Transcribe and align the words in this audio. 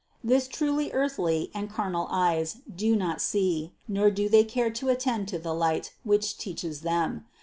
420. 0.23 0.35
"This 0.35 0.47
truth 0.47 0.89
earthly 0.95 1.51
and 1.53 1.69
carnal 1.69 2.07
eyes 2.09 2.57
do 2.75 2.95
not 2.95 3.21
see, 3.21 3.71
nor 3.87 4.09
do 4.09 4.27
they 4.27 4.43
care 4.43 4.71
to 4.71 4.89
attend 4.89 5.27
to 5.27 5.37
the 5.37 5.53
light 5.53 5.93
which 6.03 6.39
teaches 6.39 6.81
them. 6.81 7.25